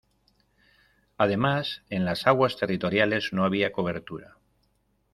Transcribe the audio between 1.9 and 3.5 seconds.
en las aguas territoriales no